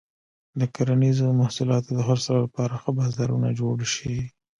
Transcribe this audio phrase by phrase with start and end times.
[0.59, 4.15] د کرنیزو محصولاتو د خرڅلاو لپاره ښه بازارونه جوړ شي.